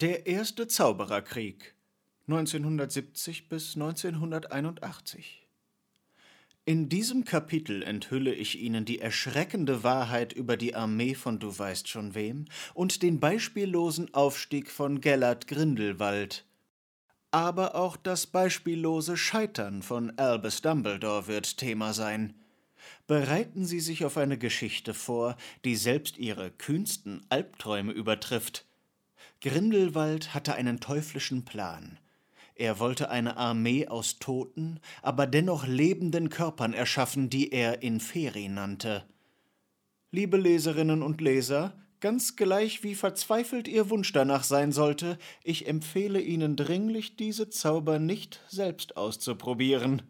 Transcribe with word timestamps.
Der 0.00 0.26
erste 0.26 0.66
Zaubererkrieg 0.66 1.76
1970 2.26 3.48
bis 3.48 3.76
1981 3.76 5.46
In 6.64 6.88
diesem 6.88 7.24
Kapitel 7.24 7.84
enthülle 7.84 8.34
ich 8.34 8.58
Ihnen 8.58 8.84
die 8.84 8.98
erschreckende 8.98 9.84
Wahrheit 9.84 10.32
über 10.32 10.56
die 10.56 10.74
Armee 10.74 11.14
von 11.14 11.38
Du 11.38 11.56
weißt 11.56 11.86
schon 11.86 12.16
wem 12.16 12.46
und 12.74 13.04
den 13.04 13.20
beispiellosen 13.20 14.12
Aufstieg 14.14 14.68
von 14.68 15.00
Gellert 15.00 15.46
Grindelwald. 15.46 16.44
Aber 17.30 17.76
auch 17.76 17.96
das 17.96 18.26
beispiellose 18.26 19.16
Scheitern 19.16 19.80
von 19.80 20.18
Albus 20.18 20.60
Dumbledore 20.60 21.28
wird 21.28 21.56
Thema 21.56 21.92
sein. 21.92 22.34
Bereiten 23.06 23.64
Sie 23.64 23.78
sich 23.78 24.04
auf 24.04 24.16
eine 24.16 24.38
Geschichte 24.38 24.92
vor, 24.92 25.36
die 25.64 25.76
selbst 25.76 26.18
Ihre 26.18 26.50
kühnsten 26.50 27.24
Albträume 27.28 27.92
übertrifft– 27.92 28.66
Grindelwald 29.44 30.32
hatte 30.32 30.54
einen 30.54 30.80
teuflischen 30.80 31.44
Plan. 31.44 31.98
Er 32.54 32.78
wollte 32.78 33.10
eine 33.10 33.36
Armee 33.36 33.86
aus 33.86 34.18
toten, 34.18 34.80
aber 35.02 35.26
dennoch 35.26 35.66
lebenden 35.66 36.30
Körpern 36.30 36.72
erschaffen, 36.72 37.28
die 37.28 37.52
er 37.52 37.82
Inferi 37.82 38.48
nannte. 38.48 39.04
Liebe 40.10 40.38
Leserinnen 40.38 41.02
und 41.02 41.20
Leser, 41.20 41.76
ganz 42.00 42.36
gleich 42.36 42.82
wie 42.84 42.94
verzweifelt 42.94 43.68
Ihr 43.68 43.90
Wunsch 43.90 44.12
danach 44.12 44.44
sein 44.44 44.72
sollte, 44.72 45.18
ich 45.42 45.68
empfehle 45.68 46.22
Ihnen 46.22 46.56
dringlich, 46.56 47.16
diese 47.16 47.50
Zauber 47.50 47.98
nicht 47.98 48.40
selbst 48.48 48.96
auszuprobieren. 48.96 50.00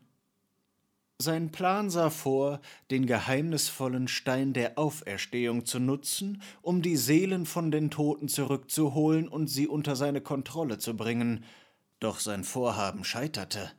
Sein 1.22 1.52
Plan 1.52 1.90
sah 1.90 2.10
vor, 2.10 2.60
den 2.90 3.06
geheimnisvollen 3.06 4.08
Stein 4.08 4.52
der 4.52 4.76
Auferstehung 4.78 5.64
zu 5.64 5.78
nutzen, 5.78 6.42
um 6.60 6.82
die 6.82 6.96
Seelen 6.96 7.46
von 7.46 7.70
den 7.70 7.90
Toten 7.90 8.26
zurückzuholen 8.26 9.28
und 9.28 9.46
sie 9.46 9.68
unter 9.68 9.94
seine 9.94 10.20
Kontrolle 10.20 10.78
zu 10.78 10.96
bringen. 10.96 11.44
Doch 12.00 12.18
sein 12.18 12.42
Vorhaben 12.42 13.04
scheiterte. 13.04 13.70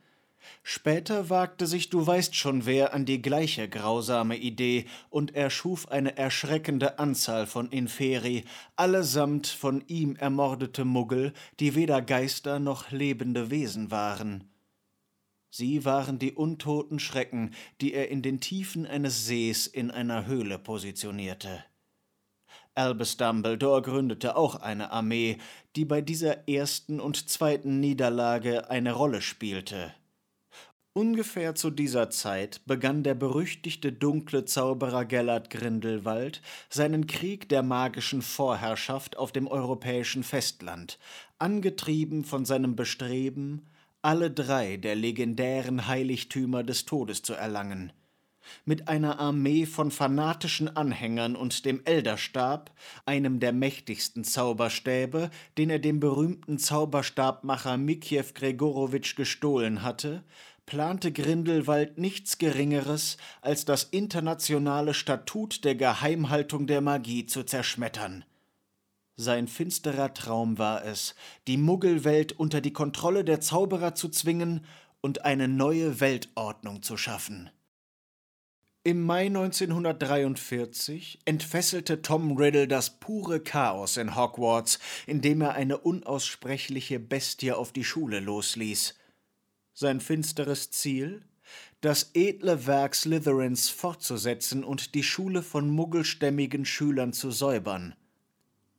Später 0.62 1.28
wagte 1.28 1.66
sich 1.66 1.90
du 1.90 2.06
weißt 2.06 2.34
schon 2.34 2.64
wer 2.64 2.94
an 2.94 3.04
die 3.04 3.20
gleiche 3.20 3.68
grausame 3.68 4.38
Idee 4.38 4.86
und 5.10 5.34
erschuf 5.34 5.88
eine 5.88 6.16
erschreckende 6.16 6.98
Anzahl 6.98 7.46
von 7.46 7.68
Inferi, 7.68 8.44
allesamt 8.76 9.46
von 9.46 9.84
ihm 9.88 10.16
ermordete 10.16 10.86
Muggel, 10.86 11.34
die 11.60 11.74
weder 11.74 12.00
Geister 12.00 12.60
noch 12.60 12.90
lebende 12.90 13.50
Wesen 13.50 13.90
waren. 13.90 14.55
Sie 15.50 15.84
waren 15.84 16.18
die 16.18 16.32
untoten 16.32 16.98
Schrecken, 16.98 17.54
die 17.80 17.94
er 17.94 18.08
in 18.08 18.22
den 18.22 18.40
Tiefen 18.40 18.86
eines 18.86 19.26
Sees 19.26 19.66
in 19.66 19.90
einer 19.90 20.26
Höhle 20.26 20.58
positionierte. 20.58 21.64
Albus 22.74 23.16
Dumbledore 23.16 23.80
gründete 23.80 24.36
auch 24.36 24.56
eine 24.56 24.90
Armee, 24.90 25.38
die 25.76 25.86
bei 25.86 26.02
dieser 26.02 26.46
ersten 26.46 27.00
und 27.00 27.30
zweiten 27.30 27.80
Niederlage 27.80 28.68
eine 28.70 28.92
Rolle 28.92 29.22
spielte. 29.22 29.94
Ungefähr 30.92 31.54
zu 31.54 31.70
dieser 31.70 32.08
Zeit 32.08 32.62
begann 32.64 33.02
der 33.02 33.14
berüchtigte 33.14 33.92
dunkle 33.92 34.46
Zauberer 34.46 35.04
Gellert 35.04 35.50
Grindelwald 35.50 36.40
seinen 36.70 37.06
Krieg 37.06 37.50
der 37.50 37.62
magischen 37.62 38.22
Vorherrschaft 38.22 39.18
auf 39.18 39.30
dem 39.30 39.46
europäischen 39.46 40.22
Festland, 40.22 40.98
angetrieben 41.38 42.24
von 42.24 42.46
seinem 42.46 42.76
Bestreben, 42.76 43.66
alle 44.06 44.30
drei 44.30 44.76
der 44.76 44.94
legendären 44.94 45.88
Heiligtümer 45.88 46.62
des 46.62 46.84
Todes 46.84 47.22
zu 47.22 47.34
erlangen. 47.34 47.92
Mit 48.64 48.86
einer 48.86 49.18
Armee 49.18 49.66
von 49.66 49.90
fanatischen 49.90 50.76
Anhängern 50.76 51.34
und 51.34 51.64
dem 51.64 51.84
Elderstab, 51.84 52.70
einem 53.04 53.40
der 53.40 53.52
mächtigsten 53.52 54.22
Zauberstäbe, 54.22 55.30
den 55.58 55.70
er 55.70 55.80
dem 55.80 55.98
berühmten 55.98 56.58
Zauberstabmacher 56.58 57.78
Mikjew 57.78 58.26
Gregorowitsch 58.32 59.16
gestohlen 59.16 59.82
hatte, 59.82 60.22
plante 60.66 61.10
Grindelwald 61.10 61.98
nichts 61.98 62.38
Geringeres, 62.38 63.16
als 63.40 63.64
das 63.64 63.82
internationale 63.82 64.94
Statut 64.94 65.64
der 65.64 65.74
Geheimhaltung 65.74 66.68
der 66.68 66.80
Magie 66.80 67.26
zu 67.26 67.42
zerschmettern. 67.42 68.24
Sein 69.16 69.48
finsterer 69.48 70.12
Traum 70.12 70.58
war 70.58 70.84
es, 70.84 71.14
die 71.46 71.56
Muggelwelt 71.56 72.38
unter 72.38 72.60
die 72.60 72.74
Kontrolle 72.74 73.24
der 73.24 73.40
Zauberer 73.40 73.94
zu 73.94 74.10
zwingen 74.10 74.64
und 75.00 75.24
eine 75.24 75.48
neue 75.48 76.00
Weltordnung 76.00 76.82
zu 76.82 76.98
schaffen. 76.98 77.50
Im 78.84 79.02
Mai 79.02 79.26
1943 79.26 81.20
entfesselte 81.24 82.02
Tom 82.02 82.36
Riddle 82.36 82.68
das 82.68 83.00
pure 83.00 83.40
Chaos 83.40 83.96
in 83.96 84.14
Hogwarts, 84.14 84.78
indem 85.06 85.40
er 85.40 85.54
eine 85.54 85.78
unaussprechliche 85.78 87.00
Bestie 87.00 87.52
auf 87.52 87.72
die 87.72 87.82
Schule 87.84 88.20
losließ. 88.20 88.94
Sein 89.72 90.00
finsteres 90.00 90.70
Ziel? 90.70 91.24
Das 91.80 92.10
edle 92.14 92.66
Werk 92.66 92.94
Slytherins 92.94 93.70
fortzusetzen 93.70 94.62
und 94.62 94.94
die 94.94 95.02
Schule 95.02 95.42
von 95.42 95.68
muggelstämmigen 95.68 96.64
Schülern 96.64 97.12
zu 97.12 97.30
säubern. 97.30 97.96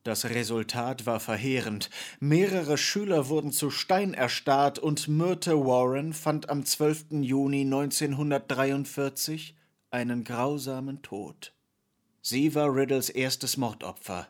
Das 0.08 0.24
Resultat 0.24 1.04
war 1.04 1.20
verheerend. 1.20 1.90
Mehrere 2.18 2.78
Schüler 2.78 3.28
wurden 3.28 3.52
zu 3.52 3.68
Stein 3.68 4.14
erstarrt 4.14 4.78
und 4.78 5.06
Myrte 5.06 5.66
Warren 5.66 6.14
fand 6.14 6.48
am 6.48 6.64
12. 6.64 7.20
Juni 7.20 7.60
1943 7.60 9.54
einen 9.90 10.24
grausamen 10.24 11.02
Tod. 11.02 11.52
Sie 12.22 12.54
war 12.54 12.74
Riddles 12.74 13.10
erstes 13.10 13.58
Mordopfer. 13.58 14.28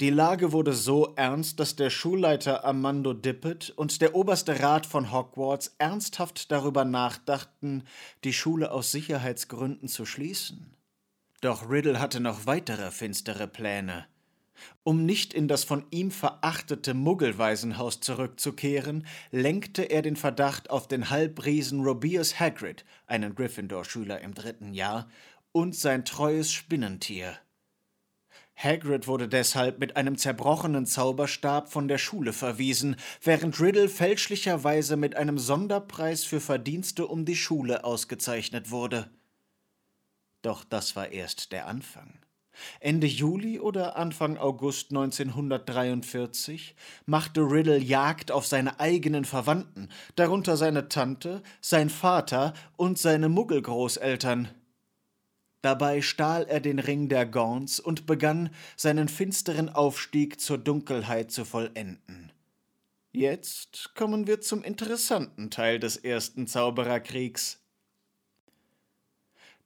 Die 0.00 0.08
Lage 0.08 0.50
wurde 0.52 0.72
so 0.72 1.12
ernst, 1.14 1.60
dass 1.60 1.76
der 1.76 1.90
Schulleiter 1.90 2.64
Armando 2.64 3.12
Dippet 3.12 3.68
und 3.76 4.00
der 4.00 4.14
oberste 4.14 4.60
Rat 4.60 4.86
von 4.86 5.12
Hogwarts 5.12 5.74
ernsthaft 5.76 6.50
darüber 6.50 6.86
nachdachten, 6.86 7.84
die 8.24 8.32
Schule 8.32 8.70
aus 8.70 8.92
Sicherheitsgründen 8.92 9.88
zu 9.88 10.06
schließen. 10.06 10.72
Doch 11.42 11.68
Riddle 11.68 12.00
hatte 12.00 12.20
noch 12.20 12.46
weitere 12.46 12.90
finstere 12.90 13.46
Pläne. 13.46 14.06
Um 14.84 15.06
nicht 15.06 15.32
in 15.34 15.48
das 15.48 15.64
von 15.64 15.84
ihm 15.90 16.10
verachtete 16.10 16.94
Muggelwaisenhaus 16.94 18.00
zurückzukehren, 18.00 19.06
lenkte 19.30 19.82
er 19.82 20.02
den 20.02 20.16
Verdacht 20.16 20.70
auf 20.70 20.88
den 20.88 21.10
Halbriesen 21.10 21.82
Robius 21.82 22.38
Hagrid, 22.38 22.84
einen 23.06 23.34
Gryffindor-Schüler 23.34 24.20
im 24.20 24.34
dritten 24.34 24.74
Jahr, 24.74 25.08
und 25.52 25.76
sein 25.76 26.04
treues 26.04 26.52
Spinnentier. 26.52 27.38
Hagrid 28.54 29.06
wurde 29.06 29.28
deshalb 29.28 29.78
mit 29.78 29.96
einem 29.96 30.16
zerbrochenen 30.16 30.86
Zauberstab 30.86 31.72
von 31.72 31.88
der 31.88 31.98
Schule 31.98 32.32
verwiesen, 32.32 32.96
während 33.22 33.60
Riddle 33.60 33.88
fälschlicherweise 33.88 34.96
mit 34.96 35.16
einem 35.16 35.38
Sonderpreis 35.38 36.24
für 36.24 36.40
Verdienste 36.40 37.06
um 37.06 37.24
die 37.24 37.36
Schule 37.36 37.84
ausgezeichnet 37.84 38.70
wurde. 38.70 39.10
Doch 40.42 40.64
das 40.64 40.96
war 40.96 41.10
erst 41.10 41.52
der 41.52 41.66
Anfang. 41.66 42.18
Ende 42.80 43.06
Juli 43.06 43.58
oder 43.58 43.96
Anfang 43.96 44.36
August 44.36 44.90
1943 44.90 46.74
machte 47.06 47.40
Riddle 47.40 47.78
Jagd 47.78 48.30
auf 48.30 48.46
seine 48.46 48.78
eigenen 48.80 49.24
Verwandten, 49.24 49.88
darunter 50.16 50.56
seine 50.56 50.88
Tante, 50.88 51.42
sein 51.60 51.90
Vater 51.90 52.54
und 52.76 52.98
seine 52.98 53.28
Muggelgroßeltern. 53.28 54.48
Dabei 55.62 56.02
stahl 56.02 56.44
er 56.48 56.60
den 56.60 56.80
Ring 56.80 57.08
der 57.08 57.24
Gaunts 57.24 57.78
und 57.78 58.04
begann, 58.06 58.50
seinen 58.76 59.08
finsteren 59.08 59.68
Aufstieg 59.68 60.40
zur 60.40 60.58
Dunkelheit 60.58 61.30
zu 61.30 61.44
vollenden. 61.44 62.32
Jetzt 63.12 63.94
kommen 63.94 64.26
wir 64.26 64.40
zum 64.40 64.64
interessanten 64.64 65.50
Teil 65.50 65.78
des 65.78 65.96
ersten 65.96 66.46
Zaubererkriegs. 66.46 67.61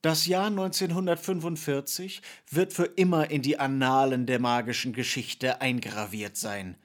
Das 0.07 0.27
Jahr 0.27 0.47
1945 0.47 2.23
wird 2.53 2.73
für 2.73 2.85
immer 2.85 3.29
in 3.29 3.43
die 3.43 3.59
Annalen 3.59 4.25
der 4.25 4.39
magischen 4.39 4.93
Geschichte 4.93 5.61
eingraviert 5.61 6.37
sein. 6.37 6.77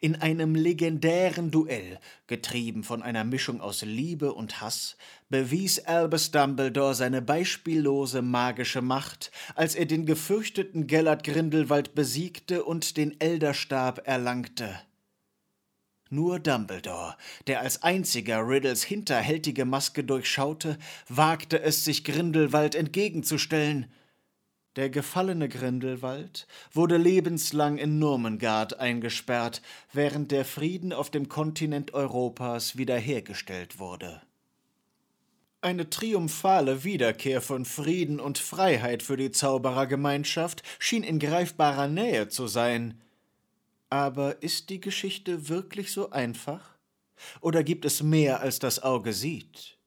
In 0.00 0.16
einem 0.16 0.54
legendären 0.54 1.50
Duell, 1.50 1.98
getrieben 2.26 2.84
von 2.84 3.02
einer 3.02 3.24
Mischung 3.24 3.62
aus 3.62 3.80
Liebe 3.80 4.34
und 4.34 4.60
Hass, 4.60 4.98
bewies 5.30 5.78
Albus 5.78 6.30
Dumbledore 6.30 6.94
seine 6.94 7.22
beispiellose 7.22 8.20
magische 8.20 8.82
Macht, 8.82 9.30
als 9.54 9.74
er 9.74 9.86
den 9.86 10.04
gefürchteten 10.04 10.86
Gellert 10.86 11.24
Grindelwald 11.24 11.94
besiegte 11.94 12.64
und 12.64 12.98
den 12.98 13.18
Elderstab 13.18 14.06
erlangte. 14.06 14.78
Nur 16.10 16.40
Dumbledore, 16.40 17.16
der 17.46 17.60
als 17.60 17.82
einziger 17.82 18.48
Riddles 18.48 18.82
hinterhältige 18.82 19.66
Maske 19.66 20.04
durchschaute, 20.04 20.78
wagte 21.08 21.60
es, 21.60 21.84
sich 21.84 22.02
Grindelwald 22.04 22.74
entgegenzustellen. 22.74 23.92
Der 24.76 24.88
gefallene 24.88 25.48
Grindelwald 25.48 26.46
wurde 26.72 26.96
lebenslang 26.96 27.78
in 27.78 27.98
Nurmengard 27.98 28.78
eingesperrt, 28.78 29.60
während 29.92 30.30
der 30.30 30.44
Frieden 30.44 30.92
auf 30.92 31.10
dem 31.10 31.28
Kontinent 31.28 31.94
Europas 31.94 32.78
wiederhergestellt 32.78 33.78
wurde. 33.78 34.22
Eine 35.60 35.90
triumphale 35.90 36.84
Wiederkehr 36.84 37.42
von 37.42 37.64
Frieden 37.64 38.20
und 38.20 38.38
Freiheit 38.38 39.02
für 39.02 39.16
die 39.16 39.32
Zauberergemeinschaft 39.32 40.62
schien 40.78 41.02
in 41.02 41.18
greifbarer 41.18 41.88
Nähe 41.88 42.28
zu 42.28 42.46
sein. 42.46 43.00
Aber 43.90 44.42
ist 44.42 44.70
die 44.70 44.80
Geschichte 44.80 45.48
wirklich 45.48 45.92
so 45.92 46.10
einfach? 46.10 46.76
Oder 47.40 47.64
gibt 47.64 47.84
es 47.84 48.02
mehr, 48.02 48.40
als 48.40 48.58
das 48.58 48.82
Auge 48.82 49.12
sieht? 49.12 49.78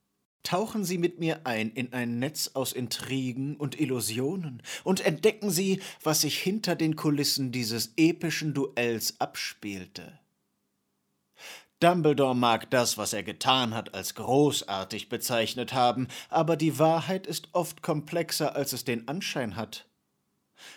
Tauchen 0.44 0.84
Sie 0.84 0.98
mit 0.98 1.20
mir 1.20 1.46
ein 1.46 1.72
in 1.72 1.94
ein 1.94 2.18
Netz 2.18 2.52
aus 2.56 2.74
Intrigen 2.74 3.56
und 3.56 3.80
Illusionen 3.80 4.64
und 4.84 5.02
entdecken 5.02 5.52
Sie, 5.52 5.82
was 6.02 6.22
sich 6.22 6.40
hinter 6.40 6.76
den 6.76 6.96
Kulissen 6.96 7.52
dieses 7.52 7.94
epischen 7.96 8.56
Duells 8.56 9.20
abspielte. 9.20 10.20
Dumbledore 11.80 12.36
mag 12.36 12.70
das, 12.72 12.98
was 12.98 13.14
er 13.14 13.24
getan 13.24 13.74
hat, 13.74 13.94
als 13.94 14.16
großartig 14.16 15.10
bezeichnet 15.10 15.74
haben, 15.74 16.08
aber 16.30 16.56
die 16.56 16.78
Wahrheit 16.80 17.28
ist 17.28 17.50
oft 17.54 17.82
komplexer, 17.82 18.56
als 18.56 18.74
es 18.74 18.84
den 18.84 19.08
Anschein 19.08 19.56
hat. 19.56 19.88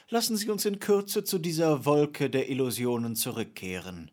Lassen 0.08 0.36
Sie 0.36 0.50
uns 0.50 0.64
in 0.64 0.78
Kürze 0.78 1.25
zu 1.25 1.38
dieser 1.38 1.84
Wolke 1.84 2.31
der 2.31 2.48
Illusionen 2.48 3.16
zurückkehren. 3.16 4.10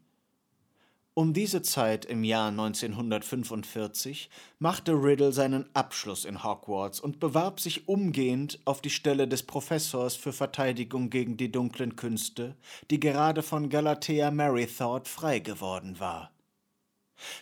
Um 1.14 1.34
diese 1.34 1.62
Zeit 1.62 2.06
im 2.06 2.24
Jahr 2.24 2.48
1945 2.48 4.30
machte 4.60 4.94
Riddle 4.94 5.34
seinen 5.34 5.66
Abschluss 5.76 6.24
in 6.24 6.42
Hogwarts 6.42 7.02
und 7.02 7.20
bewarb 7.20 7.60
sich 7.60 7.90
umgehend 7.90 8.60
auf 8.64 8.82
die 8.82 8.90
Stelle 8.90 9.28
des 9.28 9.44
Professors 9.44 10.16
für 10.16 10.32
Verteidigung 10.32 11.10
gegen 11.10 11.36
die 11.36 11.52
dunklen 11.52 11.98
Künste, 11.98 12.56
die 12.90 13.02
gerade 13.02 13.44
von 13.44 13.68
Galatea 13.68 14.32
Marythought 14.32 15.10
frei 15.10 15.40
geworden 15.40 16.00
war. 16.00 16.32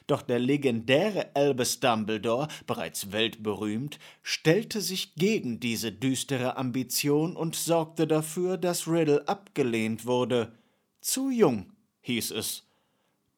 Doch 0.08 0.22
der 0.22 0.40
legendäre 0.40 1.36
Albus 1.36 1.80
Dumbledore, 1.80 2.48
bereits 2.68 3.12
weltberühmt, 3.12 4.00
stellte 4.24 4.82
sich 4.82 5.16
gegen 5.16 5.60
diese 5.60 5.92
düstere 5.92 6.58
Ambition 6.58 7.36
und 7.36 7.56
sorgte 7.56 8.08
dafür, 8.08 8.58
dass 8.58 8.88
Riddle 8.88 9.28
abgelehnt 9.28 10.06
wurde. 10.06 10.54
Zu 11.02 11.30
jung, 11.30 11.72
hieß 12.02 12.32
es. 12.32 12.64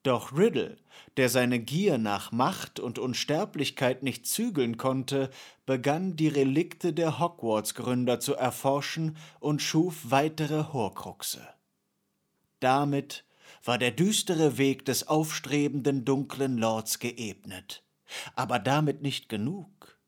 Doch 0.03 0.35
Riddle, 0.35 0.77
der 1.17 1.29
seine 1.29 1.59
Gier 1.59 1.99
nach 1.99 2.31
Macht 2.31 2.79
und 2.79 2.97
Unsterblichkeit 2.97 4.01
nicht 4.01 4.25
zügeln 4.25 4.77
konnte, 4.77 5.29
begann 5.67 6.15
die 6.15 6.27
Relikte 6.27 6.91
der 6.91 7.19
Hogwarts-Gründer 7.19 8.19
zu 8.19 8.33
erforschen 8.33 9.15
und 9.39 9.61
schuf 9.61 9.97
weitere 10.09 10.73
Horcruxe. 10.73 11.47
Damit 12.59 13.25
war 13.63 13.77
der 13.77 13.91
düstere 13.91 14.57
Weg 14.57 14.85
des 14.85 15.07
aufstrebenden 15.07 16.05
dunklen 16.05 16.57
Lords 16.57 16.99
geebnet. 16.99 17.83
Aber 18.35 18.59
damit 18.59 19.01
nicht 19.01 19.29
genug. 19.29 19.99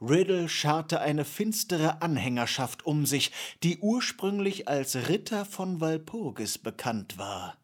Riddle 0.00 0.48
scharte 0.48 1.00
eine 1.00 1.24
finstere 1.24 2.02
Anhängerschaft 2.02 2.84
um 2.84 3.06
sich, 3.06 3.30
die 3.62 3.78
ursprünglich 3.78 4.68
als 4.68 5.08
Ritter 5.08 5.44
von 5.44 5.80
Walpurgis 5.80 6.58
bekannt 6.58 7.16
war. 7.16 7.56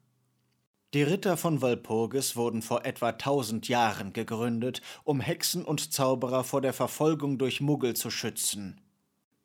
Die 0.95 1.03
Ritter 1.03 1.37
von 1.37 1.63
Walpurgis 1.63 2.35
wurden 2.35 2.63
vor 2.63 2.85
etwa 2.85 3.13
tausend 3.13 3.69
Jahren 3.69 4.13
gegründet, 4.13 4.83
um 5.05 5.21
Hexen 5.21 5.65
und 5.65 5.93
Zauberer 5.93 6.43
vor 6.43 6.61
der 6.61 6.73
Verfolgung 6.73 7.39
durch 7.39 7.61
Muggel 7.61 7.95
zu 7.95 8.11
schützen. 8.11 8.81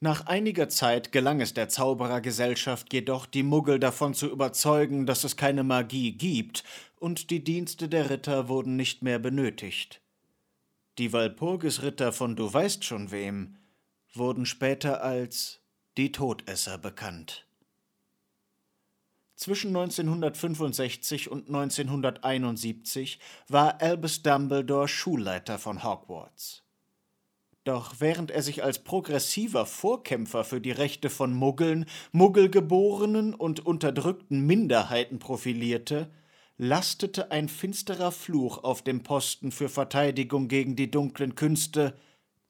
Nach 0.01 0.25
einiger 0.25 0.67
Zeit 0.67 1.11
gelang 1.11 1.39
es 1.39 1.53
der 1.53 1.69
Zauberergesellschaft 1.69 2.93
jedoch, 2.93 3.25
die 3.25 3.43
Muggel 3.43 3.79
davon 3.79 4.13
zu 4.13 4.29
überzeugen, 4.29 5.05
dass 5.05 5.23
es 5.23 5.37
keine 5.37 5.63
Magie 5.63 6.11
gibt, 6.11 6.63
und 6.99 7.29
die 7.29 7.43
Dienste 7.43 7.87
der 7.87 8.09
Ritter 8.09 8.49
wurden 8.49 8.75
nicht 8.75 9.03
mehr 9.03 9.19
benötigt. 9.19 10.01
Die 10.97 11.13
Walpurgisritter 11.13 12.11
von 12.11 12.35
Du 12.35 12.51
weißt 12.51 12.83
schon 12.83 13.11
wem 13.11 13.57
wurden 14.13 14.45
später 14.45 15.03
als 15.03 15.59
die 15.97 16.11
Todesser 16.11 16.77
bekannt. 16.77 17.45
Zwischen 19.35 19.75
1965 19.75 21.29
und 21.29 21.47
1971 21.47 23.19
war 23.49 23.81
Albus 23.81 24.23
Dumbledore 24.23 24.87
Schulleiter 24.87 25.59
von 25.59 25.83
Hogwarts. 25.83 26.64
Doch 27.65 27.95
während 27.97 28.29
er 28.29 28.43
sich 28.43 28.63
als 28.63 28.83
progressiver 28.83 29.65
Vorkämpfer 29.65 30.43
für 30.43 30.61
die 30.61 30.71
Rechte 30.71 31.09
von 31.09 31.33
Muggeln, 31.33 31.85
Muggelgeborenen 32.11 33.33
und 33.33 33.65
unterdrückten 33.65 34.45
Minderheiten 34.45 35.17
profilierte, 35.17 36.11
lastete 36.57 37.31
ein 37.31 37.49
finsterer 37.49 38.11
Fluch 38.11 38.63
auf 38.63 38.83
dem 38.83 39.01
Posten 39.01 39.51
für 39.51 39.67
Verteidigung 39.67 40.47
gegen 40.47 40.75
die 40.75 40.91
dunklen 40.91 41.33
Künste, 41.33 41.97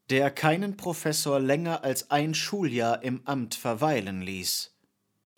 der 0.09 0.29
keinen 0.31 0.75
Professor 0.75 1.39
länger 1.39 1.85
als 1.85 2.11
ein 2.11 2.33
Schuljahr 2.33 3.01
im 3.01 3.21
Amt 3.23 3.55
verweilen 3.55 4.21
ließ. 4.21 4.75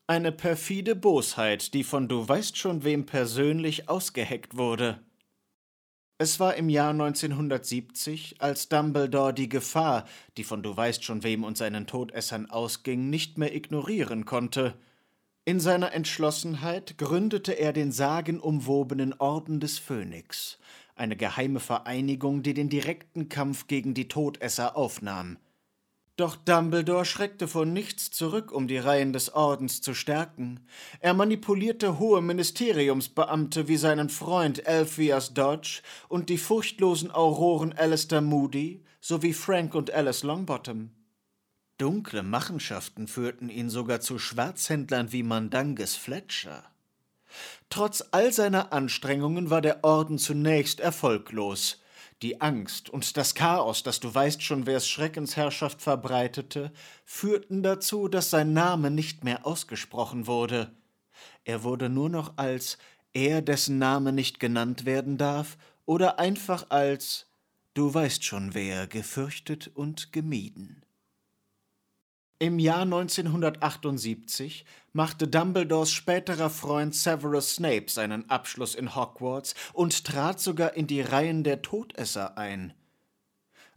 Eine 0.07 0.31
perfide 0.31 0.95
Bosheit, 0.95 1.75
die 1.75 1.83
von 1.83 2.07
du 2.07 2.27
weißt 2.27 2.57
schon 2.57 2.83
wem 2.83 3.05
persönlich 3.05 3.89
ausgeheckt 3.89 4.57
wurde. 4.57 4.99
Es 6.19 6.39
war 6.39 6.55
im 6.55 6.67
Jahr 6.67 6.89
1970, 6.89 8.37
als 8.39 8.69
Dumbledore 8.69 9.35
die 9.35 9.49
Gefahr, 9.49 10.05
die 10.35 10.43
von 10.43 10.63
du 10.63 10.75
weißt 10.75 11.03
schon 11.03 11.21
wem 11.21 11.43
und 11.43 11.57
seinen 11.57 11.85
Todessern 11.85 12.49
ausging, 12.49 13.11
nicht 13.11 13.37
mehr 13.37 13.53
ignorieren 13.53 14.25
konnte. 14.25 14.73
In 15.45 15.59
seiner 15.59 15.93
Entschlossenheit 15.93 16.97
gründete 16.97 17.53
er 17.53 17.71
den 17.71 17.91
sagenumwobenen 17.91 19.13
Orden 19.19 19.59
des 19.59 19.77
Phönix, 19.77 20.57
eine 20.95 21.15
geheime 21.15 21.59
Vereinigung, 21.59 22.41
die 22.41 22.55
den 22.55 22.69
direkten 22.69 23.29
Kampf 23.29 23.67
gegen 23.67 23.93
die 23.93 24.07
Todesser 24.07 24.75
aufnahm. 24.75 25.37
Doch 26.17 26.35
Dumbledore 26.35 27.05
schreckte 27.05 27.47
vor 27.47 27.67
nichts 27.67 28.09
zurück, 28.09 28.51
um 28.51 28.67
die 28.67 28.79
Reihen 28.79 29.13
des 29.13 29.33
Ordens 29.33 29.81
zu 29.81 29.93
stärken. 29.93 30.59
Er 30.99 31.13
manipulierte 31.13 31.99
hohe 31.99 32.23
Ministeriumsbeamte 32.23 33.67
wie 33.67 33.77
seinen 33.77 34.09
Freund 34.09 34.65
Alpheus 34.65 35.35
Dodge 35.35 35.83
und 36.09 36.29
die 36.29 36.39
furchtlosen 36.39 37.11
Auroren 37.11 37.71
Alistair 37.73 38.21
Moody 38.21 38.83
sowie 38.99 39.33
Frank 39.33 39.75
und 39.75 39.91
Alice 39.91 40.23
Longbottom. 40.23 40.89
Dunkle 41.77 42.23
Machenschaften 42.23 43.07
führten 43.07 43.49
ihn 43.49 43.69
sogar 43.69 44.01
zu 44.01 44.17
Schwarzhändlern 44.17 45.11
wie 45.11 45.21
Mandanges 45.21 45.95
Fletcher. 45.95 46.63
Trotz 47.69 48.03
all 48.09 48.33
seiner 48.33 48.73
Anstrengungen 48.73 49.51
war 49.51 49.61
der 49.61 49.83
Orden 49.83 50.17
zunächst 50.17 50.79
erfolglos. 50.79 51.79
Die 52.23 52.41
Angst 52.41 52.89
und 52.89 53.15
das 53.15 53.35
Chaos, 53.35 53.83
das 53.83 53.99
du 53.99 54.13
weißt 54.13 54.41
schon, 54.41 54.65
wers 54.65 54.87
Schreckensherrschaft 54.87 55.81
verbreitete, 55.81 56.71
führten 57.05 57.61
dazu, 57.61 58.07
dass 58.07 58.31
sein 58.31 58.53
Name 58.53 58.89
nicht 58.89 59.23
mehr 59.23 59.45
ausgesprochen 59.45 60.25
wurde. 60.25 60.71
Er 61.45 61.63
wurde 61.63 61.89
nur 61.89 62.09
noch 62.09 62.33
als 62.37 62.79
er, 63.13 63.41
dessen 63.41 63.77
Name 63.77 64.13
nicht 64.13 64.39
genannt 64.39 64.85
werden 64.85 65.17
darf, 65.17 65.57
oder 65.85 66.17
einfach 66.17 66.69
als 66.69 67.27
du 67.75 67.93
weißt 67.93 68.23
schon 68.23 68.55
wer 68.55 68.87
gefürchtet 68.87 69.69
und 69.75 70.11
gemieden. 70.11 70.83
Im 72.39 72.59
Jahr 72.59 72.83
1978 72.83 74.63
machte 74.93 75.27
Dumbledores 75.27 75.91
späterer 75.91 76.51
Freund 76.51 76.93
Severus 76.93 77.55
Snape 77.55 77.85
seinen 77.87 78.29
Abschluss 78.29 78.75
in 78.75 78.95
Hogwarts 78.95 79.55
und 79.73 80.05
trat 80.05 80.39
sogar 80.39 80.75
in 80.75 80.85
die 80.85 81.01
Reihen 81.01 81.43
der 81.43 81.63
Todesser 81.63 82.37
ein. 82.37 82.73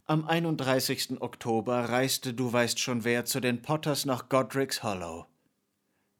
Am 0.05 0.27
31. 0.27 1.21
Oktober 1.21 1.89
reiste 1.89 2.35
du 2.35 2.53
weißt 2.53 2.79
schon 2.79 3.03
wer 3.03 3.25
zu 3.25 3.39
den 3.39 3.63
Potters 3.63 4.05
nach 4.05 4.29
Godric's 4.29 4.83
Hollow. 4.83 5.25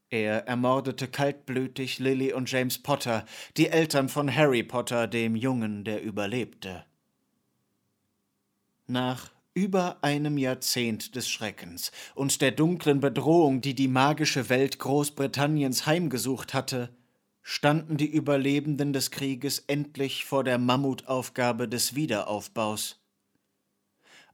Er 0.10 0.48
ermordete 0.48 1.08
kaltblütig 1.08 2.00
Lily 2.00 2.34
und 2.34 2.52
James 2.52 2.82
Potter, 2.82 3.24
die 3.56 3.68
Eltern 3.68 4.10
von 4.10 4.34
Harry 4.34 4.64
Potter, 4.64 5.06
dem 5.08 5.36
Jungen, 5.36 5.84
der 5.84 6.02
überlebte. 6.02 6.86
Nach 8.88 9.30
über 9.54 9.98
einem 10.02 10.38
Jahrzehnt 10.38 11.16
des 11.16 11.28
Schreckens 11.30 11.92
und 12.16 12.42
der 12.42 12.52
dunklen 12.52 13.02
Bedrohung, 13.02 13.62
die 13.62 13.76
die 13.76 13.88
magische 13.88 14.50
Welt 14.50 14.80
Großbritanniens 14.80 15.86
heimgesucht 15.86 16.54
hatte, 16.54 16.90
standen 17.44 17.98
die 17.98 18.10
Überlebenden 18.10 18.94
des 18.94 19.12
Krieges 19.12 19.60
endlich 19.68 20.26
vor 20.26 20.44
der 20.44 20.58
Mammutaufgabe 20.58 21.68
des 21.68 21.96
Wiederaufbaus. 21.96 23.00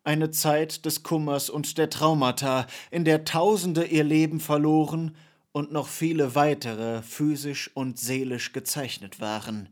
Eine 0.04 0.32
Zeit 0.32 0.86
des 0.86 1.04
Kummers 1.04 1.50
und 1.50 1.78
der 1.78 1.90
Traumata, 1.90 2.68
in 2.92 3.04
der 3.04 3.26
Tausende 3.26 3.86
ihr 3.86 4.04
Leben 4.04 4.40
verloren 4.40 5.16
und 5.52 5.72
noch 5.72 5.88
viele 5.88 6.36
weitere 6.36 7.02
physisch 7.02 7.72
und 7.74 7.98
seelisch 7.98 8.54
gezeichnet 8.54 9.20
waren. 9.20 9.70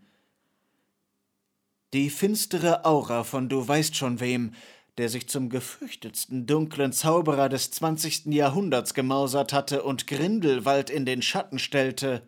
Die 1.93 2.09
finstere 2.09 2.83
Aura 2.83 3.23
von 3.23 3.47
du 3.47 3.65
weißt 3.65 3.95
schon 3.95 4.19
wem 4.19 4.53
der 4.97 5.09
sich 5.09 5.27
zum 5.27 5.49
gefürchtetsten 5.49 6.45
dunklen 6.45 6.93
Zauberer 6.93 7.49
des 7.49 7.71
zwanzigsten 7.71 8.31
Jahrhunderts 8.31 8.93
gemausert 8.93 9.51
hatte 9.51 9.83
und 9.83 10.07
Grindelwald 10.07 10.89
in 10.89 11.05
den 11.05 11.21
Schatten 11.21 11.59
stellte, 11.59 12.27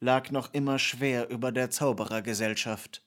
lag 0.00 0.30
noch 0.30 0.52
immer 0.52 0.78
schwer 0.78 1.30
über 1.30 1.52
der 1.52 1.70
Zauberergesellschaft. 1.70 3.02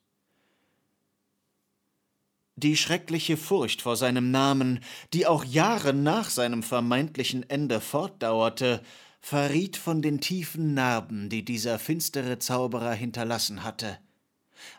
Die 2.55 2.77
schreckliche 2.77 3.35
Furcht 3.35 3.81
vor 3.81 3.95
seinem 3.95 4.29
Namen, 4.29 4.79
die 5.11 5.25
auch 5.25 5.43
Jahre 5.43 5.93
nach 5.93 6.29
seinem 6.29 6.61
vermeintlichen 6.61 7.49
Ende 7.49 7.81
fortdauerte, 7.81 8.83
verriet 9.21 9.75
von 9.75 10.01
den 10.01 10.21
tiefen 10.21 10.73
Narben, 10.73 11.29
die 11.29 11.43
dieser 11.43 11.79
finstere 11.79 12.39
Zauberer 12.39 12.93
hinterlassen 12.93 13.63
hatte. 13.63 13.97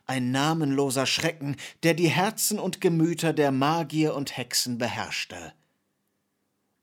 Ein 0.07 0.31
namenloser 0.31 1.07
Schrecken, 1.07 1.57
der 1.83 1.95
die 1.95 2.09
Herzen 2.09 2.59
und 2.59 2.81
Gemüter 2.81 3.33
der 3.33 3.53
Magier 3.53 4.15
und 4.15 4.37
Hexen 4.37 4.79
beherrschte. 4.79 5.53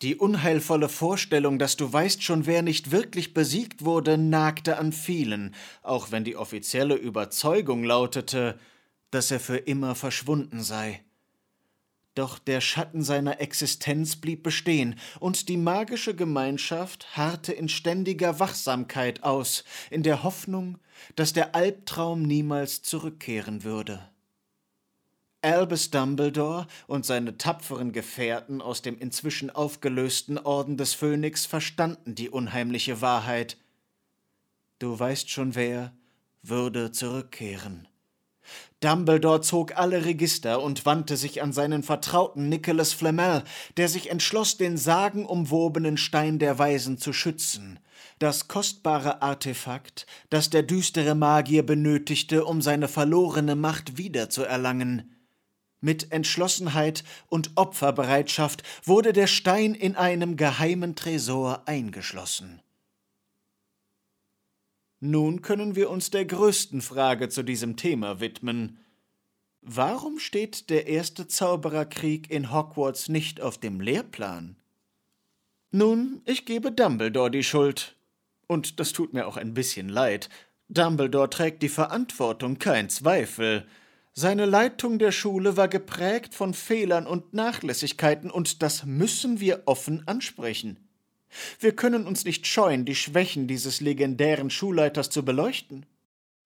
Die 0.02 0.16
unheilvolle 0.16 0.90
Vorstellung, 0.90 1.60
dass 1.60 1.78
du 1.78 1.92
weißt 1.92 2.24
schon, 2.24 2.48
wer 2.48 2.64
nicht 2.64 2.92
wirklich 2.92 3.36
besiegt 3.36 3.86
wurde, 3.86 4.18
nagte 4.18 4.78
an 4.78 4.94
vielen, 4.94 5.54
auch 5.84 6.12
wenn 6.12 6.24
die 6.24 6.36
offizielle 6.36 6.96
Überzeugung 6.96 7.84
lautete, 7.84 8.60
dass 9.12 9.30
er 9.30 9.40
für 9.40 9.58
immer 9.58 9.94
verschwunden 9.94 10.64
sei. 10.64 11.04
Doch 12.14 12.40
der 12.40 12.60
Schatten 12.60 13.04
seiner 13.04 13.40
Existenz 13.40 14.18
blieb 14.18 14.44
bestehen, 14.44 15.00
und 15.20 15.48
die 15.48 15.58
magische 15.58 16.14
Gemeinschaft 16.14 17.16
harrte 17.16 17.54
in 17.54 17.70
ständiger 17.70 18.40
Wachsamkeit 18.40 19.24
aus, 19.24 19.64
in 19.90 20.04
der 20.04 20.24
Hoffnung, 20.24 20.78
dass 21.16 21.32
der 21.32 21.56
Albtraum 21.56 22.24
niemals 22.24 22.82
zurückkehren 22.82 23.64
würde. 23.64 24.10
Albus 25.42 25.90
Dumbledore 25.90 26.68
und 26.86 27.06
seine 27.06 27.38
tapferen 27.38 27.94
Gefährten 27.94 28.62
aus 28.62 28.84
dem 28.84 29.00
inzwischen 29.00 29.50
aufgelösten 29.50 30.38
Orden 30.38 30.78
des 30.78 30.94
Phönix 30.94 31.48
verstanden 31.48 32.14
die 32.14 32.30
unheimliche 32.30 33.02
Wahrheit. 33.02 33.58
Du 34.78 35.00
weißt 35.00 35.30
schon 35.30 35.56
wer 35.56 35.94
würde 36.44 36.92
zurückkehren. 36.92 37.88
Dumbledore 38.82 39.42
zog 39.42 39.78
alle 39.78 40.06
Register 40.06 40.60
und 40.60 40.88
wandte 40.88 41.16
sich 41.16 41.44
an 41.44 41.54
seinen 41.54 41.84
Vertrauten 41.84 42.50
Nicholas 42.50 42.94
Flamel, 42.94 43.44
der 43.78 43.88
sich 43.88 44.10
entschloss, 44.10 44.58
den 44.58 44.76
sagenumwobenen 44.76 45.98
Stein 45.98 46.40
der 46.40 46.58
Weisen 46.58 46.98
zu 46.98 47.14
schützen, 47.14 47.80
das 48.18 48.48
kostbare 48.48 49.22
Artefakt, 49.22 50.08
das 50.32 50.50
der 50.50 50.64
düstere 50.64 51.14
Magier 51.14 51.64
benötigte, 51.64 52.44
um 52.44 52.64
seine 52.64 52.88
verlorene 52.88 53.56
Macht 53.56 54.00
wiederzuerlangen. 54.00 55.16
Mit 55.80 56.12
Entschlossenheit 56.12 57.04
und 57.28 57.52
Opferbereitschaft 57.56 58.64
wurde 58.84 59.14
der 59.14 59.28
Stein 59.28 59.76
in 59.76 59.96
einem 59.96 60.38
geheimen 60.38 60.96
Tresor 60.96 61.68
eingeschlossen. 61.68 62.62
Nun 65.04 65.42
können 65.42 65.76
wir 65.76 65.90
uns 65.90 66.12
der 66.12 66.26
größten 66.26 66.80
Frage 66.80 67.28
zu 67.28 67.42
diesem 67.42 67.76
Thema 67.76 68.20
widmen. 68.20 68.78
Warum 69.62 70.20
steht 70.20 70.70
der 70.70 70.86
erste 70.86 71.28
Zaubererkrieg 71.28 72.30
in 72.30 72.54
Hogwarts 72.54 73.10
nicht 73.10 73.42
auf 73.42 73.58
dem 73.58 73.82
Lehrplan? 73.82 74.58
Nun, 75.72 76.22
ich 76.26 76.46
gebe 76.46 76.72
Dumbledore 76.72 77.32
die 77.32 77.44
Schuld. 77.44 77.96
Und 78.46 78.80
das 78.80 78.94
tut 78.94 79.12
mir 79.14 79.26
auch 79.26 79.38
ein 79.38 79.56
bisschen 79.56 79.90
leid. 79.90 80.30
Dumbledore 80.70 81.32
trägt 81.32 81.64
die 81.64 81.70
Verantwortung, 81.70 82.60
kein 82.60 82.88
Zweifel. 82.90 83.66
Seine 84.14 84.46
Leitung 84.46 85.00
der 85.00 85.12
Schule 85.12 85.58
war 85.58 85.68
geprägt 85.68 86.36
von 86.36 86.54
Fehlern 86.54 87.08
und 87.08 87.34
Nachlässigkeiten, 87.34 88.30
und 88.30 88.62
das 88.62 88.86
müssen 88.86 89.40
wir 89.40 89.64
offen 89.66 90.08
ansprechen. 90.08 90.78
Wir 91.60 91.76
können 91.76 92.06
uns 92.06 92.26
nicht 92.26 92.48
scheuen, 92.48 92.86
die 92.86 92.96
Schwächen 92.96 93.48
dieses 93.48 93.82
legendären 93.82 94.50
Schulleiters 94.50 95.10
zu 95.10 95.24
beleuchten. 95.24 95.86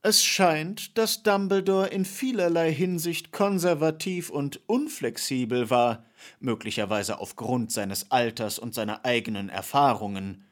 Es 0.01 0.23
scheint, 0.23 0.99
dass 0.99 1.23
Dumbledore 1.23 1.87
in 1.87 2.05
vielerlei 2.05 2.71
Hinsicht 2.71 3.31
konservativ 3.31 4.29
und 4.29 4.59
unflexibel 4.67 5.71
war, 5.71 6.05
möglicherweise 6.39 7.19
aufgrund 7.19 7.71
seines 7.71 8.11
Alters 8.11 8.59
und 8.59 8.75
seiner 8.75 9.03
eigenen 9.03 9.49
Erfahrungen. 9.49 10.45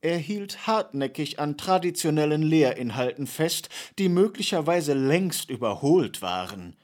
Er 0.00 0.16
hielt 0.16 0.66
hartnäckig 0.66 1.38
an 1.38 1.58
traditionellen 1.58 2.42
Lehrinhalten 2.42 3.26
fest, 3.26 3.68
die 3.98 4.08
möglicherweise 4.08 4.94
längst 4.94 5.50
überholt 5.50 6.22
waren. 6.22 6.74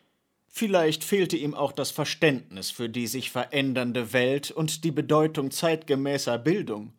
Vielleicht 0.58 1.04
fehlte 1.04 1.36
ihm 1.36 1.54
auch 1.54 1.70
das 1.70 1.92
Verständnis 1.92 2.72
für 2.72 2.88
die 2.88 3.06
sich 3.06 3.30
verändernde 3.30 4.12
Welt 4.12 4.50
und 4.50 4.82
die 4.82 4.90
Bedeutung 4.90 5.52
zeitgemäßer 5.52 6.36
Bildung. 6.36 6.92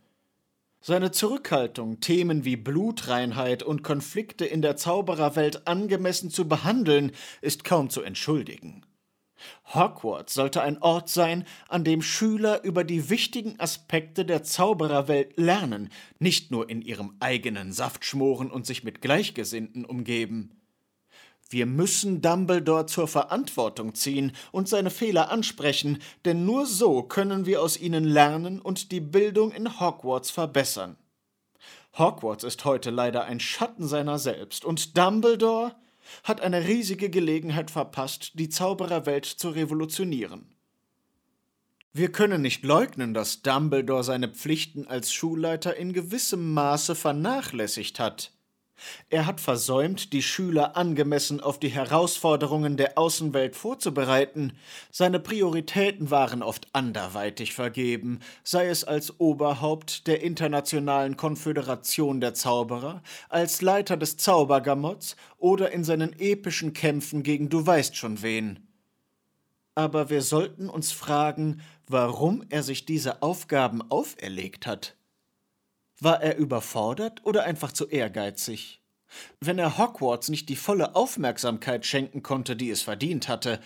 Seine 0.80 1.12
Zurückhaltung, 1.12 2.00
Themen 2.00 2.46
wie 2.46 2.56
Blutreinheit 2.56 3.62
und 3.62 3.84
Konflikte 3.84 4.46
in 4.46 4.62
der 4.62 4.78
Zaubererwelt 4.78 5.68
angemessen 5.68 6.30
zu 6.30 6.48
behandeln, 6.48 7.12
ist 7.42 7.66
kaum 7.66 7.90
zu 7.90 8.02
entschuldigen. 8.02 8.86
Hogwarts 9.74 10.34
sollte 10.34 10.62
ein 10.62 10.82
Ort 10.82 11.10
sein, 11.10 11.46
an 11.68 11.84
dem 11.84 12.02
Schüler 12.02 12.64
über 12.64 12.86
die 12.86 13.10
wichtigen 13.10 13.60
Aspekte 13.60 14.24
der 14.24 14.44
Zaubererwelt 14.44 15.38
lernen, 15.38 15.90
nicht 16.18 16.50
nur 16.50 16.70
in 16.70 16.82
ihrem 16.82 17.18
eigenen 17.20 17.74
Saft 17.74 18.06
schmoren 18.06 18.52
und 18.52 18.66
sich 18.66 18.86
mit 18.86 19.02
Gleichgesinnten 19.02 19.84
umgeben. 19.84 20.59
Wir 21.50 21.66
müssen 21.66 22.22
Dumbledore 22.22 22.86
zur 22.86 23.08
Verantwortung 23.08 23.96
ziehen 23.96 24.34
und 24.52 24.70
seine 24.70 24.92
Fehler 24.92 25.32
ansprechen, 25.32 25.98
denn 26.24 26.46
nur 26.46 26.68
so 26.68 27.02
können 27.02 27.48
wir 27.48 27.64
aus 27.64 27.76
ihnen 27.76 28.04
lernen 28.04 28.62
und 28.62 28.92
die 28.92 29.00
Bildung 29.00 29.52
in 29.52 29.80
Hogwarts 29.80 30.30
verbessern. 30.30 30.96
Hogwarts 31.98 32.44
ist 32.44 32.66
heute 32.66 32.92
leider 32.92 33.26
ein 33.26 33.40
Schatten 33.40 33.88
seiner 33.88 34.20
selbst, 34.20 34.64
und 34.64 34.96
Dumbledore 34.96 35.76
hat 36.24 36.42
eine 36.42 36.68
riesige 36.68 37.10
Gelegenheit 37.10 37.72
verpasst, 37.72 38.32
die 38.36 38.50
Zaubererwelt 38.50 39.26
zu 39.26 39.50
revolutionieren. 39.50 40.56
Wir 41.92 42.12
können 42.12 42.44
nicht 42.44 42.64
leugnen, 42.64 43.16
dass 43.16 43.42
Dumbledore 43.42 44.04
seine 44.04 44.30
Pflichten 44.30 44.88
als 44.88 45.12
Schulleiter 45.12 45.76
in 45.76 45.94
gewissem 45.94 46.54
Maße 46.54 46.94
vernachlässigt 46.94 48.00
hat. 48.00 48.32
Er 49.10 49.26
hat 49.26 49.42
versäumt, 49.42 50.14
die 50.14 50.22
Schüler 50.22 50.78
angemessen 50.78 51.40
auf 51.40 51.60
die 51.60 51.70
Herausforderungen 51.70 52.78
der 52.78 52.98
Außenwelt 52.98 53.56
vorzubereiten. 53.56 54.54
Seine 54.92 55.20
Prioritäten 55.20 56.12
waren 56.12 56.44
oft 56.44 56.68
anderweitig 56.74 57.54
vergeben, 57.54 58.20
sei 58.44 58.68
es 58.68 58.84
als 58.84 59.20
Oberhaupt 59.20 60.08
der 60.08 60.22
Internationalen 60.22 61.18
Konföderation 61.18 62.22
der 62.22 62.34
Zauberer, 62.34 63.02
als 63.30 63.62
Leiter 63.62 63.98
des 63.98 64.18
Zaubergamotts 64.18 65.16
oder 65.38 65.72
in 65.72 65.84
seinen 65.84 66.18
epischen 66.20 66.74
Kämpfen 66.74 67.24
gegen 67.24 67.50
du 67.50 67.66
weißt 67.66 67.96
schon 67.96 68.22
wen. 68.22 68.68
Aber 69.76 70.10
wir 70.10 70.22
sollten 70.22 70.70
uns 70.70 70.92
fragen, 70.92 71.62
warum 71.88 72.44
er 72.50 72.64
sich 72.64 72.86
diese 72.86 73.22
Aufgaben 73.22 73.82
auferlegt 73.90 74.68
hat. 74.68 74.99
War 76.00 76.22
er 76.22 76.38
überfordert 76.38 77.26
oder 77.26 77.44
einfach 77.44 77.72
zu 77.72 77.88
ehrgeizig? 77.88 78.82
Wenn 79.42 79.60
er 79.60 79.78
Hogwarts 79.78 80.30
nicht 80.30 80.50
die 80.50 80.56
volle 80.56 80.96
Aufmerksamkeit 80.96 81.86
schenken 81.86 82.24
konnte, 82.24 82.56
die 82.56 82.70
es 82.70 82.82
verdient 82.82 83.28
hatte, 83.28 83.60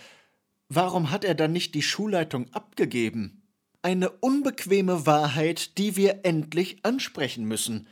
warum 0.68 1.10
hat 1.10 1.24
er 1.24 1.34
dann 1.34 1.52
nicht 1.52 1.74
die 1.74 1.82
Schulleitung 1.82 2.52
abgegeben? 2.52 3.42
Eine 3.82 4.10
unbequeme 4.10 5.06
Wahrheit, 5.06 5.76
die 5.78 5.96
wir 5.96 6.20
endlich 6.24 6.84
ansprechen 6.84 7.44
müssen. 7.44 7.86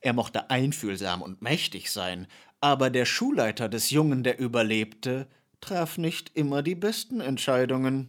Er 0.00 0.14
mochte 0.14 0.50
einfühlsam 0.50 1.20
und 1.20 1.42
mächtig 1.42 1.90
sein, 1.90 2.26
aber 2.60 2.88
der 2.90 3.04
Schulleiter 3.04 3.68
des 3.68 3.90
Jungen, 3.90 4.24
der 4.24 4.38
überlebte, 4.38 5.28
traf 5.60 5.98
nicht 5.98 6.34
immer 6.34 6.62
die 6.62 6.74
besten 6.74 7.20
Entscheidungen. 7.20 8.08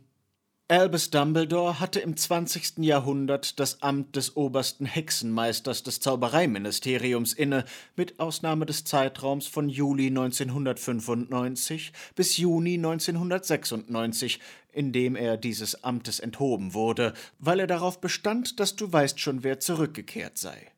Albus 0.69 1.11
Dumbledore 1.11 1.79
hatte 1.79 2.01
im 2.01 2.17
20. 2.17 2.79
Jahrhundert 2.79 3.57
das 3.57 3.81
Amt 3.81 4.17
des 4.17 4.35
obersten 4.35 4.85
Hexenmeisters 4.85 5.81
des 5.81 6.01
Zaubereiministeriums 6.01 7.31
inne, 7.31 7.63
mit 7.95 8.19
Ausnahme 8.19 8.65
des 8.65 8.83
Zeitraums 8.83 9.47
von 9.47 9.69
Juli 9.69 10.07
1995 10.07 11.93
bis 12.15 12.35
Juni 12.35 12.73
1996, 12.73 14.41
in 14.73 14.91
dem 14.91 15.15
er 15.15 15.37
dieses 15.37 15.85
Amtes 15.85 16.19
enthoben 16.19 16.73
wurde, 16.73 17.13
weil 17.39 17.61
er 17.61 17.67
darauf 17.67 18.01
bestand, 18.01 18.59
dass 18.59 18.75
du 18.75 18.91
weißt 18.91 19.21
schon, 19.21 19.45
wer 19.45 19.61
zurückgekehrt 19.61 20.37
sei. 20.37 20.73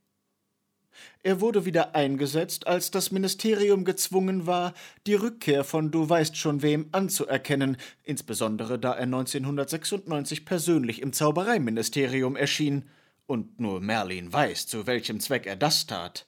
Er 1.22 1.42
wurde 1.42 1.66
wieder 1.66 1.96
eingesetzt, 1.96 2.68
als 2.68 2.92
das 2.92 3.12
Ministerium 3.12 3.86
gezwungen 3.86 4.48
war, 4.48 4.74
die 5.06 5.16
Rückkehr 5.16 5.64
von 5.64 5.92
du 5.92 6.08
weißt 6.08 6.38
schon 6.38 6.62
wem 6.62 6.88
anzuerkennen, 6.92 7.78
insbesondere 8.04 8.80
da 8.80 8.94
er 8.94 9.04
1996 9.04 10.46
persönlich 10.46 11.02
im 11.02 11.14
Zaubereiministerium 11.14 12.36
erschien, 12.36 12.86
und 13.30 13.60
nur 13.60 13.80
Merlin 13.80 14.34
weiß, 14.34 14.68
zu 14.68 14.88
welchem 14.88 15.20
Zweck 15.20 15.46
er 15.46 15.56
das 15.56 15.86
tat. 15.86 16.26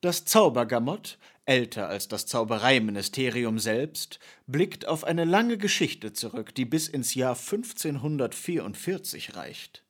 Das 0.00 0.24
Zaubergamott, 0.24 1.18
älter 1.44 1.88
als 1.88 2.08
das 2.08 2.24
Zaubereiministerium 2.24 3.58
selbst, 3.58 4.18
blickt 4.46 4.88
auf 4.88 5.04
eine 5.04 5.26
lange 5.26 5.58
Geschichte 5.58 6.14
zurück, 6.14 6.54
die 6.54 6.64
bis 6.64 6.88
ins 6.88 7.14
Jahr 7.14 7.36
1544 7.36 9.36
reicht. 9.36 9.84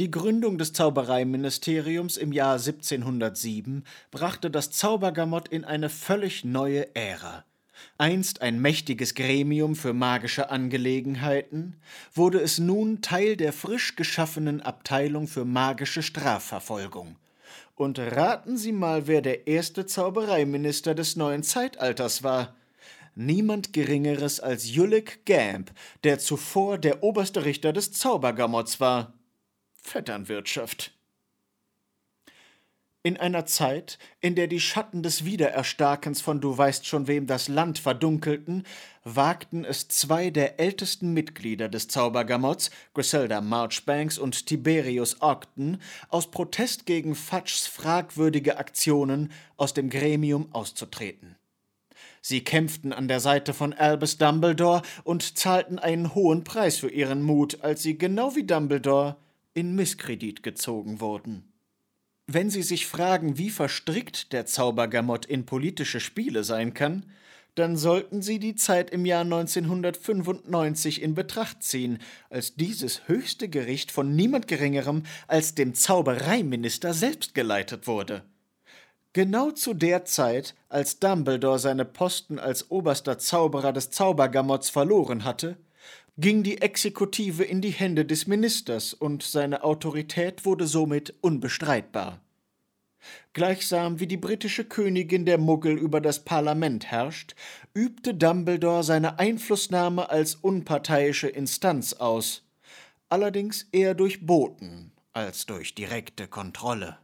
Die 0.00 0.12
Gründung 0.12 0.58
des 0.58 0.72
Zaubereiministeriums 0.74 2.18
im 2.18 2.30
Jahr 2.30 2.52
1707 2.52 3.82
brachte 4.12 4.48
das 4.48 4.70
Zaubergamott 4.70 5.48
in 5.48 5.64
eine 5.64 5.88
völlig 5.88 6.44
neue 6.44 6.94
Ära. 6.94 7.44
Einst 7.96 8.40
ein 8.40 8.60
mächtiges 8.60 9.16
Gremium 9.16 9.74
für 9.74 9.94
magische 9.94 10.50
Angelegenheiten, 10.50 11.80
wurde 12.14 12.38
es 12.38 12.60
nun 12.60 13.02
Teil 13.02 13.36
der 13.36 13.52
frisch 13.52 13.96
geschaffenen 13.96 14.60
Abteilung 14.60 15.26
für 15.26 15.44
magische 15.44 16.04
Strafverfolgung. 16.04 17.16
Und 17.74 17.98
raten 17.98 18.56
Sie 18.56 18.72
mal, 18.72 19.08
wer 19.08 19.20
der 19.20 19.48
erste 19.48 19.84
Zaubereiminister 19.84 20.94
des 20.94 21.16
neuen 21.16 21.42
Zeitalters 21.42 22.22
war. 22.22 22.54
Niemand 23.16 23.72
Geringeres 23.72 24.38
als 24.38 24.72
Julik 24.72 25.26
Gamp, 25.26 25.72
der 26.04 26.20
zuvor 26.20 26.78
der 26.78 27.02
oberste 27.02 27.44
Richter 27.44 27.72
des 27.72 27.90
Zaubergamotts 27.90 28.78
war. 28.78 29.17
Vetternwirtschaft. 29.88 30.92
In 33.04 33.16
einer 33.16 33.46
Zeit, 33.46 33.98
in 34.20 34.34
der 34.34 34.48
die 34.48 34.60
Schatten 34.60 35.02
des 35.02 35.24
Wiedererstarkens 35.24 36.20
von 36.20 36.40
Du 36.40 36.58
weißt 36.58 36.84
schon 36.84 37.06
wem 37.06 37.26
das 37.26 37.48
Land 37.48 37.78
verdunkelten, 37.78 38.66
wagten 39.04 39.64
es 39.64 39.88
zwei 39.88 40.30
der 40.30 40.58
ältesten 40.60 41.14
Mitglieder 41.14 41.68
des 41.68 41.88
Zaubergamotts, 41.88 42.70
Griselda 42.94 43.40
Marchbanks 43.40 44.18
und 44.18 44.46
Tiberius 44.46 45.22
Ogden, 45.22 45.80
aus 46.08 46.30
Protest 46.30 46.86
gegen 46.86 47.14
Fudges 47.14 47.66
fragwürdige 47.66 48.58
Aktionen 48.58 49.32
aus 49.56 49.74
dem 49.74 49.90
Gremium 49.90 50.52
auszutreten. 50.52 51.36
Sie 52.20 52.42
kämpften 52.42 52.92
an 52.92 53.08
der 53.08 53.20
Seite 53.20 53.54
von 53.54 53.72
Albus 53.72 54.18
Dumbledore 54.18 54.82
und 55.04 55.38
zahlten 55.38 55.78
einen 55.78 56.14
hohen 56.14 56.44
Preis 56.44 56.76
für 56.76 56.90
ihren 56.90 57.22
Mut, 57.22 57.62
als 57.62 57.82
sie 57.82 57.96
genau 57.96 58.34
wie 58.34 58.44
Dumbledore 58.44 59.16
in 59.54 59.74
Misskredit 59.74 60.42
gezogen 60.42 61.00
wurden. 61.00 61.52
Wenn 62.26 62.50
Sie 62.50 62.62
sich 62.62 62.86
fragen, 62.86 63.38
wie 63.38 63.50
verstrickt 63.50 64.32
der 64.32 64.44
Zaubergamott 64.44 65.24
in 65.24 65.46
politische 65.46 66.00
Spiele 66.00 66.44
sein 66.44 66.74
kann, 66.74 67.06
dann 67.54 67.76
sollten 67.76 68.22
Sie 68.22 68.38
die 68.38 68.54
Zeit 68.54 68.90
im 68.90 69.04
Jahr 69.04 69.22
1995 69.22 71.02
in 71.02 71.14
Betracht 71.14 71.62
ziehen, 71.62 71.98
als 72.30 72.54
dieses 72.54 73.08
höchste 73.08 73.48
Gericht 73.48 73.90
von 73.90 74.14
niemand 74.14 74.46
Geringerem 74.46 75.02
als 75.26 75.54
dem 75.54 75.74
Zaubereiminister 75.74 76.94
selbst 76.94 77.34
geleitet 77.34 77.86
wurde. 77.86 78.22
Genau 79.12 79.50
zu 79.50 79.74
der 79.74 80.04
Zeit, 80.04 80.54
als 80.68 81.00
Dumbledore 81.00 81.58
seine 81.58 81.84
Posten 81.84 82.38
als 82.38 82.70
oberster 82.70 83.18
Zauberer 83.18 83.72
des 83.72 83.90
Zaubergamotts 83.90 84.70
verloren 84.70 85.24
hatte, 85.24 85.56
ging 86.18 86.42
die 86.42 86.60
Exekutive 86.60 87.44
in 87.44 87.60
die 87.60 87.70
Hände 87.70 88.04
des 88.04 88.26
Ministers 88.26 88.92
und 88.92 89.22
seine 89.22 89.62
Autorität 89.62 90.44
wurde 90.44 90.66
somit 90.66 91.14
unbestreitbar. 91.20 92.20
Gleichsam 93.32 94.00
wie 94.00 94.08
die 94.08 94.16
britische 94.16 94.64
Königin 94.64 95.24
der 95.24 95.38
Muggel 95.38 95.78
über 95.78 96.00
das 96.00 96.24
Parlament 96.24 96.86
herrscht, 96.86 97.36
übte 97.72 98.14
Dumbledore 98.14 98.82
seine 98.82 99.20
Einflussnahme 99.20 100.10
als 100.10 100.34
unparteiische 100.34 101.28
Instanz 101.28 101.92
aus, 101.92 102.44
allerdings 103.08 103.68
eher 103.70 103.94
durch 103.94 104.26
Boten 104.26 104.90
als 105.12 105.46
durch 105.46 105.74
direkte 105.74 106.26
Kontrolle. 106.26 106.98